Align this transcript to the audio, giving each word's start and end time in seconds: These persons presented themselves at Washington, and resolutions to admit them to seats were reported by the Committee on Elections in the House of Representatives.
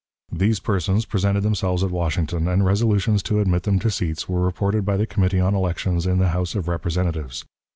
These 0.31 0.59
persons 0.61 1.05
presented 1.05 1.41
themselves 1.43 1.83
at 1.83 1.91
Washington, 1.91 2.47
and 2.47 2.65
resolutions 2.65 3.21
to 3.21 3.39
admit 3.39 3.61
them 3.61 3.77
to 3.77 3.91
seats 3.91 4.27
were 4.27 4.41
reported 4.41 4.83
by 4.83 4.97
the 4.97 5.05
Committee 5.05 5.39
on 5.39 5.53
Elections 5.53 6.07
in 6.07 6.17
the 6.17 6.29
House 6.29 6.55
of 6.55 6.67
Representatives. 6.67 7.45